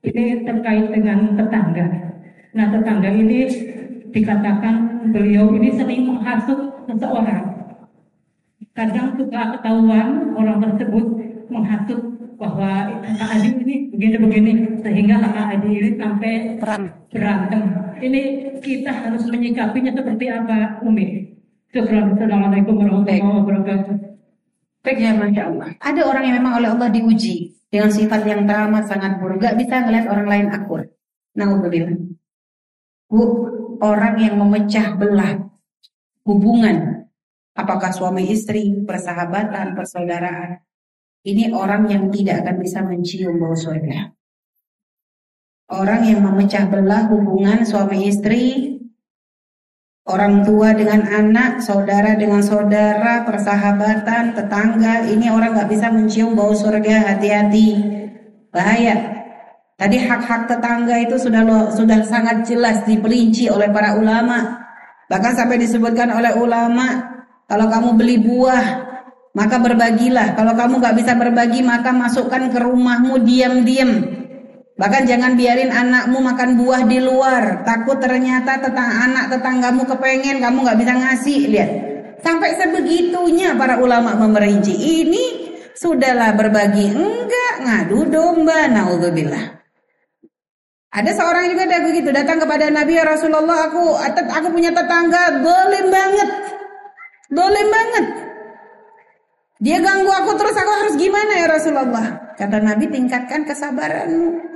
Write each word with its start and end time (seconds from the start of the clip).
Ini 0.00 0.48
terkait 0.48 0.88
dengan 0.88 1.36
tetangga. 1.36 1.86
Nah 2.56 2.66
tetangga 2.72 3.10
ini 3.12 3.44
dikatakan 4.10 5.06
beliau 5.12 5.52
ini 5.52 5.76
sering 5.76 6.08
menghasut 6.08 6.88
seseorang. 6.88 7.44
Kadang 8.72 9.12
suka 9.20 9.60
ketahuan 9.60 10.32
orang 10.32 10.58
tersebut 10.64 11.04
menghasut 11.52 12.00
bahwa 12.40 12.88
kakak 13.04 13.28
adik 13.36 13.54
ini 13.60 13.76
begini-begini 13.92 14.52
sehingga 14.80 15.20
kakak 15.20 15.46
adik 15.60 15.72
ini 15.76 15.90
sampai 16.00 16.32
Perang. 16.56 16.84
berantem. 17.12 17.62
Ini 18.00 18.22
kita 18.64 18.88
harus 18.88 19.28
menyikapinya 19.28 19.92
seperti 19.92 20.32
apa, 20.32 20.80
Umi? 20.80 21.36
Assalamualaikum 21.76 22.80
warahmatullahi 22.80 23.20
wabarakatuh. 23.20 23.94
Baik 24.80 24.96
ya 24.96 25.12
Masya 25.12 25.42
Allah. 25.52 25.68
Ada 25.84 26.00
orang 26.08 26.24
yang 26.24 26.36
memang 26.40 26.56
oleh 26.56 26.68
Allah 26.72 26.88
diuji 26.88 27.59
dengan 27.70 27.90
sifat 27.94 28.26
yang 28.26 28.44
teramat 28.44 28.90
sangat 28.90 29.22
buruk. 29.22 29.38
Gak 29.40 29.56
bisa 29.56 29.86
ngeliat 29.86 30.06
orang 30.10 30.26
lain 30.26 30.46
akur. 30.50 30.80
Naudzubillah. 31.38 31.96
Bu, 33.06 33.22
orang 33.78 34.14
yang 34.18 34.34
memecah 34.38 34.98
belah 34.98 35.38
hubungan. 36.26 37.06
Apakah 37.54 37.94
suami 37.94 38.30
istri, 38.30 38.82
persahabatan, 38.82 39.78
persaudaraan. 39.78 40.62
Ini 41.20 41.52
orang 41.52 41.86
yang 41.86 42.08
tidak 42.10 42.46
akan 42.46 42.56
bisa 42.58 42.80
mencium 42.80 43.36
bau 43.38 43.54
surga. 43.54 44.14
Orang 45.70 46.02
yang 46.02 46.26
memecah 46.26 46.66
belah 46.66 47.06
hubungan 47.06 47.62
suami 47.62 48.10
istri, 48.10 48.74
orang 50.10 50.42
tua 50.42 50.74
dengan 50.74 51.06
anak, 51.06 51.62
saudara 51.62 52.18
dengan 52.18 52.42
saudara, 52.42 53.22
persahabatan, 53.22 54.34
tetangga, 54.34 55.06
ini 55.06 55.30
orang 55.30 55.54
nggak 55.54 55.70
bisa 55.70 55.86
mencium 55.94 56.34
bau 56.34 56.50
surga, 56.50 57.14
hati-hati, 57.14 57.78
bahaya. 58.50 59.22
Tadi 59.80 59.96
hak-hak 59.96 60.50
tetangga 60.50 61.00
itu 61.00 61.16
sudah 61.16 61.40
lo, 61.40 61.72
sudah 61.72 62.04
sangat 62.04 62.44
jelas 62.44 62.84
diperinci 62.84 63.48
oleh 63.48 63.72
para 63.72 63.96
ulama. 63.96 64.60
Bahkan 65.08 65.32
sampai 65.32 65.56
disebutkan 65.56 66.12
oleh 66.12 66.36
ulama, 66.36 67.00
kalau 67.48 67.66
kamu 67.72 67.96
beli 67.96 68.20
buah, 68.20 68.66
maka 69.32 69.56
berbagilah. 69.56 70.36
Kalau 70.36 70.52
kamu 70.52 70.84
nggak 70.84 70.96
bisa 71.00 71.16
berbagi, 71.16 71.64
maka 71.64 71.96
masukkan 71.96 72.52
ke 72.52 72.58
rumahmu 72.60 73.24
diam-diam. 73.24 74.19
Bahkan 74.80 75.04
jangan 75.04 75.36
biarin 75.36 75.68
anakmu 75.68 76.24
makan 76.24 76.56
buah 76.56 76.88
di 76.88 77.04
luar. 77.04 77.68
Takut 77.68 78.00
ternyata 78.00 78.56
tetang 78.64 78.88
anak 78.88 79.28
tetanggamu 79.28 79.84
kepengen 79.84 80.40
kamu 80.40 80.64
nggak 80.64 80.78
bisa 80.80 80.92
ngasih. 80.96 81.40
Lihat. 81.52 81.70
Sampai 82.24 82.56
sebegitunya 82.56 83.52
para 83.60 83.76
ulama 83.76 84.16
memerinci. 84.16 84.72
Ini 84.72 85.24
sudahlah 85.76 86.32
berbagi. 86.32 86.96
Enggak 86.96 87.54
ngadu 87.60 88.08
domba. 88.08 88.72
Naudzubillah. 88.72 89.60
Ada 90.90 91.12
seorang 91.12 91.52
juga 91.52 91.68
ada 91.68 91.78
begitu 91.86 92.08
datang 92.10 92.40
kepada 92.40 92.66
Nabi 92.72 92.98
ya 92.98 93.06
Rasulullah 93.06 93.70
aku 93.70 93.94
aku 94.10 94.48
punya 94.48 94.72
tetangga 94.72 95.44
boleh 95.44 95.82
banget. 95.92 96.30
Boleh 97.30 97.64
banget. 97.68 98.04
Dia 99.60 99.76
ganggu 99.84 100.08
aku 100.08 100.40
terus 100.40 100.56
aku 100.56 100.72
harus 100.72 100.94
gimana 100.96 101.36
ya 101.36 101.46
Rasulullah? 101.52 102.32
Kata 102.32 102.64
Nabi 102.64 102.88
tingkatkan 102.88 103.44
kesabaranmu. 103.44 104.49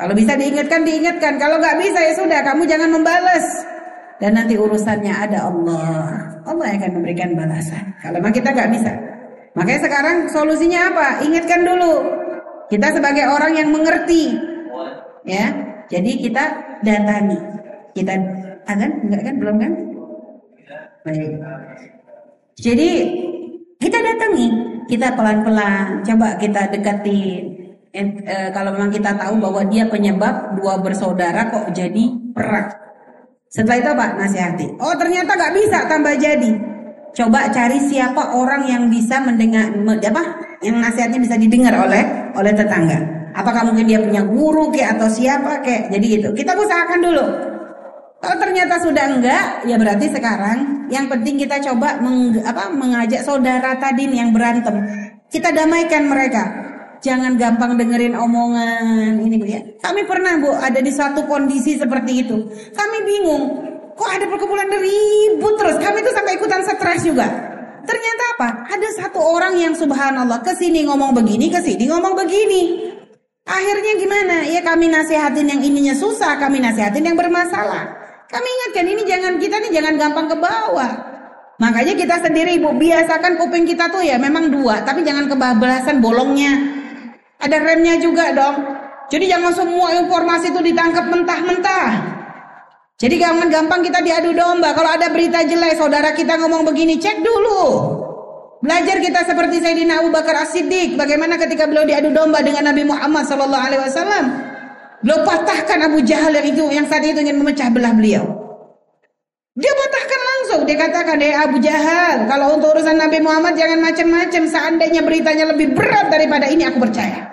Kalau 0.00 0.16
bisa 0.16 0.32
diingatkan, 0.32 0.80
diingatkan. 0.80 1.36
Kalau 1.36 1.60
nggak 1.60 1.76
bisa 1.76 2.00
ya 2.00 2.12
sudah, 2.16 2.40
kamu 2.40 2.64
jangan 2.64 2.88
membalas. 2.88 3.44
Dan 4.16 4.32
nanti 4.32 4.56
urusannya 4.56 5.12
ada 5.12 5.52
Allah. 5.52 6.16
Allah 6.48 6.64
yang 6.72 6.80
akan 6.80 6.92
memberikan 6.96 7.36
balasan. 7.36 7.84
Kalau 8.00 8.16
memang 8.16 8.32
kita 8.32 8.48
nggak 8.48 8.70
bisa. 8.72 8.92
Makanya 9.52 9.80
sekarang 9.84 10.16
solusinya 10.32 10.80
apa? 10.88 11.08
Ingatkan 11.20 11.68
dulu. 11.68 11.94
Kita 12.72 12.96
sebagai 12.96 13.28
orang 13.28 13.52
yang 13.60 13.68
mengerti. 13.68 14.40
Ya, 15.28 15.52
jadi 15.92 16.10
kita 16.16 16.44
datangi. 16.80 17.36
Kita 17.92 18.16
akan 18.64 18.90
enggak 19.04 19.20
kan 19.20 19.34
belum 19.36 19.56
kan? 19.60 19.72
Baik. 21.04 21.32
Jadi 22.56 22.90
kita 23.80 23.98
datangi, 24.00 24.48
kita 24.88 25.12
pelan-pelan, 25.16 26.04
coba 26.04 26.36
kita 26.36 26.68
dekati 26.72 27.20
eh, 27.90 28.06
eh, 28.26 28.48
kalau 28.54 28.70
memang 28.74 28.90
kita 28.94 29.14
tahu 29.18 29.38
bahwa 29.42 29.62
dia 29.66 29.86
penyebab 29.86 30.54
dua 30.58 30.78
bersaudara 30.78 31.50
kok 31.50 31.74
jadi 31.74 32.04
perang. 32.34 32.70
Setelah 33.50 33.78
itu 33.82 33.88
apa? 33.90 34.06
Nasihati. 34.14 34.66
Oh 34.78 34.94
ternyata 34.94 35.34
nggak 35.34 35.54
bisa 35.58 35.78
tambah 35.90 36.14
jadi. 36.14 36.50
Coba 37.10 37.50
cari 37.50 37.82
siapa 37.90 38.38
orang 38.38 38.70
yang 38.70 38.86
bisa 38.86 39.18
mendengar 39.18 39.74
me, 39.74 39.98
apa? 39.98 40.22
Yang 40.62 40.76
nasihatnya 40.78 41.18
bisa 41.18 41.34
didengar 41.34 41.74
oleh 41.74 42.30
oleh 42.38 42.52
tetangga. 42.54 42.98
Apakah 43.34 43.66
mungkin 43.66 43.90
dia 43.90 43.98
punya 43.98 44.22
guru 44.22 44.70
kayak 44.70 44.98
atau 44.98 45.10
siapa 45.10 45.58
kayak? 45.66 45.90
Jadi 45.90 46.06
itu. 46.22 46.28
Kita 46.30 46.54
usahakan 46.54 47.00
dulu. 47.02 47.26
Kalau 48.20 48.36
ternyata 48.36 48.76
sudah 48.78 49.04
enggak, 49.16 49.64
ya 49.64 49.80
berarti 49.80 50.06
sekarang 50.12 50.86
yang 50.92 51.08
penting 51.08 51.40
kita 51.40 51.56
coba 51.72 51.98
meng, 52.04 52.36
apa, 52.44 52.68
mengajak 52.70 53.24
saudara 53.26 53.74
tadi 53.80 54.06
yang 54.06 54.30
berantem. 54.30 54.76
Kita 55.30 55.50
damaikan 55.50 56.06
mereka 56.06 56.69
jangan 57.00 57.36
gampang 57.36 57.76
dengerin 57.76 58.16
omongan 58.16 59.20
ini 59.20 59.36
bu 59.40 59.46
ya. 59.48 59.60
Kami 59.80 60.04
pernah 60.04 60.36
bu 60.40 60.52
ada 60.56 60.80
di 60.80 60.92
satu 60.92 61.24
kondisi 61.24 61.76
seperti 61.76 62.24
itu. 62.24 62.36
Kami 62.76 62.98
bingung, 63.04 63.42
kok 63.96 64.08
ada 64.08 64.24
perkumpulan 64.28 64.68
ribut 64.68 65.54
terus. 65.60 65.76
Kami 65.80 65.98
tuh 66.04 66.12
sampai 66.14 66.36
ikutan 66.36 66.60
stres 66.64 67.02
juga. 67.04 67.26
Ternyata 67.80 68.22
apa? 68.36 68.48
Ada 68.76 68.88
satu 69.04 69.18
orang 69.18 69.56
yang 69.56 69.72
subhanallah 69.72 70.44
ke 70.44 70.52
sini 70.56 70.84
ngomong 70.84 71.16
begini, 71.16 71.48
ke 71.48 71.60
sini 71.64 71.88
ngomong 71.88 72.12
begini. 72.12 72.92
Akhirnya 73.48 73.92
gimana? 73.98 74.36
Ya 74.46 74.60
kami 74.62 74.92
nasihatin 74.92 75.48
yang 75.48 75.60
ininya 75.64 75.96
susah, 75.96 76.38
kami 76.38 76.60
nasihatin 76.60 77.02
yang 77.02 77.16
bermasalah. 77.16 77.98
Kami 78.30 78.46
ingatkan 78.46 78.86
ini 78.86 79.02
jangan 79.08 79.32
kita 79.42 79.58
nih 79.58 79.70
jangan 79.74 79.94
gampang 79.98 80.26
ke 80.30 80.36
bawah. 80.38 80.92
Makanya 81.60 81.92
kita 81.92 82.16
sendiri 82.24 82.56
ibu 82.56 82.72
biasakan 82.72 83.36
kuping 83.36 83.68
kita 83.68 83.90
tuh 83.92 84.00
ya 84.00 84.16
memang 84.16 84.48
dua, 84.48 84.80
tapi 84.86 85.04
jangan 85.04 85.28
kebablasan 85.28 86.00
bolongnya. 86.00 86.79
Ada 87.40 87.56
remnya 87.56 87.96
juga 87.96 88.36
dong. 88.36 88.56
Jadi 89.10 89.26
jangan 89.26 89.52
semua 89.56 89.96
informasi 89.96 90.54
itu 90.54 90.60
ditangkap 90.60 91.10
mentah-mentah. 91.10 92.20
Jadi 93.00 93.16
jangan 93.16 93.48
gampang 93.48 93.80
kita 93.80 94.04
diadu 94.04 94.36
domba. 94.36 94.76
Kalau 94.76 94.92
ada 94.92 95.08
berita 95.08 95.40
jelek, 95.40 95.80
saudara 95.80 96.12
kita 96.12 96.36
ngomong 96.36 96.68
begini, 96.68 97.00
cek 97.00 97.24
dulu. 97.24 97.96
Belajar 98.60 99.00
kita 99.00 99.24
seperti 99.24 99.56
Sayyidina 99.64 100.04
Abu 100.04 100.12
Bakar 100.12 100.44
As-Siddiq. 100.44 101.00
Bagaimana 101.00 101.40
ketika 101.40 101.64
beliau 101.64 101.88
diadu 101.88 102.12
domba 102.12 102.44
dengan 102.44 102.68
Nabi 102.68 102.84
Muhammad 102.84 103.24
Sallallahu 103.24 103.64
Alaihi 103.72 103.82
Wasallam. 103.88 104.24
Beliau 105.00 105.24
patahkan 105.24 105.80
Abu 105.80 106.04
Jahal 106.04 106.36
yang 106.36 106.44
itu 106.44 106.64
yang 106.68 106.84
saat 106.84 107.00
itu 107.08 107.16
ingin 107.24 107.40
memecah 107.40 107.72
belah 107.72 107.96
beliau. 107.96 108.20
Dia 109.56 109.72
patahkan 109.72 110.20
langsung. 110.20 110.60
Dia 110.68 110.76
katakan, 110.76 111.16
eh 111.24 111.32
Abu 111.32 111.56
Jahal, 111.64 112.28
kalau 112.28 112.60
untuk 112.60 112.76
urusan 112.76 113.00
Nabi 113.00 113.24
Muhammad 113.24 113.56
jangan 113.56 113.80
macam-macam. 113.80 114.42
Seandainya 114.44 115.00
beritanya 115.00 115.56
lebih 115.56 115.72
berat 115.72 116.12
daripada 116.12 116.52
ini, 116.52 116.68
aku 116.68 116.84
percaya. 116.84 117.29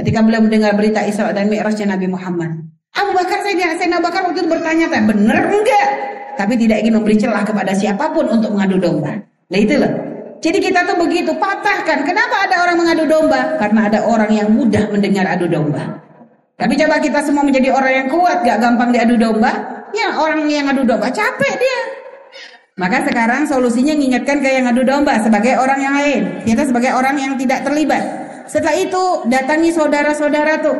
Ketika 0.00 0.24
beliau 0.24 0.40
mendengar 0.40 0.72
berita 0.72 1.04
Isra 1.04 1.28
dan 1.36 1.52
Mi'rajnya 1.52 1.92
Nabi 1.92 2.08
Muhammad. 2.08 2.56
Abu 2.96 3.12
Bakar 3.12 3.44
saya 3.44 3.76
Sayyidina 3.76 4.00
Abu 4.00 4.08
Bakar 4.08 4.24
waktu 4.24 4.40
itu 4.40 4.48
bertanya, 4.48 4.88
benar 4.88 5.44
enggak? 5.52 5.88
Tapi 6.40 6.56
tidak 6.56 6.80
ingin 6.80 6.96
memberi 6.96 7.20
celah 7.20 7.44
kepada 7.44 7.76
siapa 7.76 8.08
pun 8.16 8.24
untuk 8.32 8.56
mengadu 8.56 8.80
domba. 8.80 9.12
Nah 9.52 9.58
itulah. 9.60 9.92
Jadi 10.40 10.56
kita 10.56 10.88
tuh 10.88 10.96
begitu 10.96 11.36
patahkan. 11.36 12.08
Kenapa 12.08 12.48
ada 12.48 12.64
orang 12.64 12.80
mengadu 12.80 13.04
domba? 13.04 13.60
Karena 13.60 13.92
ada 13.92 14.08
orang 14.08 14.32
yang 14.32 14.48
mudah 14.48 14.88
mendengar 14.88 15.28
adu 15.28 15.44
domba. 15.44 16.00
Tapi 16.56 16.80
coba 16.80 16.96
kita 16.96 17.20
semua 17.20 17.44
menjadi 17.44 17.68
orang 17.68 17.92
yang 17.92 18.08
kuat, 18.08 18.40
gak 18.40 18.56
gampang 18.56 18.96
diadu 18.96 19.20
domba. 19.20 19.52
Ya 19.92 20.16
orang 20.16 20.48
yang 20.48 20.64
adu 20.64 20.88
domba 20.88 21.12
capek 21.12 21.60
dia. 21.60 21.80
Maka 22.80 23.04
sekarang 23.04 23.44
solusinya 23.44 23.92
mengingatkan 23.92 24.40
ke 24.40 24.48
yang 24.48 24.64
adu 24.64 24.80
domba 24.80 25.20
sebagai 25.20 25.60
orang 25.60 25.76
yang 25.84 25.92
lain. 25.92 26.22
Kita 26.48 26.64
sebagai 26.64 26.96
orang 26.96 27.20
yang 27.20 27.36
tidak 27.36 27.68
terlibat. 27.68 28.29
Setelah 28.50 28.74
itu 28.74 29.04
datangi 29.30 29.70
saudara-saudara 29.70 30.58
tuh. 30.58 30.74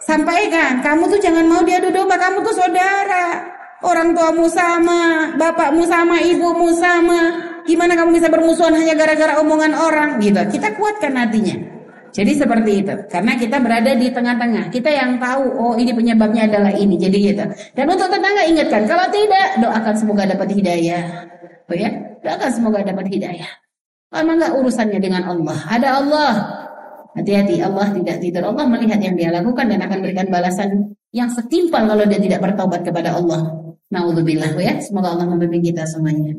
Sampaikan, 0.00 0.78
kamu 0.80 1.10
tuh 1.10 1.20
jangan 1.20 1.44
mau 1.44 1.60
diadu 1.66 1.90
domba, 1.90 2.14
kamu 2.14 2.40
tuh 2.46 2.54
saudara. 2.54 3.42
Orang 3.82 4.14
tuamu 4.14 4.46
sama, 4.46 5.34
bapakmu 5.34 5.82
sama, 5.90 6.22
ibumu 6.22 6.70
sama. 6.78 7.50
Gimana 7.66 7.98
kamu 7.98 8.16
bisa 8.16 8.30
bermusuhan 8.30 8.72
hanya 8.78 8.94
gara-gara 8.94 9.42
omongan 9.42 9.74
orang 9.74 10.22
gitu. 10.22 10.40
Kita 10.56 10.72
kuatkan 10.78 11.12
hatinya. 11.18 11.56
Jadi 12.10 12.32
seperti 12.34 12.70
itu. 12.84 12.94
Karena 13.10 13.38
kita 13.38 13.56
berada 13.62 13.92
di 13.94 14.10
tengah-tengah. 14.10 14.70
Kita 14.70 14.90
yang 14.90 15.18
tahu, 15.18 15.44
oh 15.58 15.74
ini 15.78 15.90
penyebabnya 15.94 16.46
adalah 16.46 16.72
ini. 16.74 16.98
Jadi 16.98 17.16
gitu. 17.32 17.44
Dan 17.74 17.86
untuk 17.90 18.08
tetangga 18.10 18.42
ingatkan, 18.46 18.82
kalau 18.86 19.06
tidak, 19.10 19.48
doakan 19.62 19.94
semoga 19.94 20.22
dapat 20.26 20.48
hidayah. 20.54 21.02
Oh 21.70 21.76
ya, 21.76 21.90
doakan 22.22 22.50
semoga 22.50 22.78
dapat 22.82 23.06
hidayah. 23.10 23.50
Kalau 24.10 24.34
enggak 24.34 24.52
urusannya 24.58 24.98
dengan 24.98 25.22
Allah. 25.22 25.58
Ada 25.70 25.88
Allah, 26.02 26.32
Hati-hati 27.10 27.58
Allah 27.58 27.90
tidak 27.90 28.22
tidur. 28.22 28.46
Allah 28.46 28.64
melihat 28.70 29.02
yang 29.02 29.18
dia 29.18 29.34
lakukan 29.34 29.66
dan 29.66 29.82
akan 29.82 29.98
berikan 29.98 30.30
balasan 30.30 30.94
yang 31.10 31.26
setimpal 31.26 31.82
kalau 31.90 32.06
dia 32.06 32.22
tidak 32.22 32.38
bertobat 32.38 32.86
kepada 32.86 33.18
Allah. 33.18 33.74
Nauzubillah 33.90 34.54
ya. 34.62 34.78
Semoga 34.78 35.18
Allah 35.18 35.26
membimbing 35.26 35.74
kita 35.74 35.82
semuanya. 35.90 36.30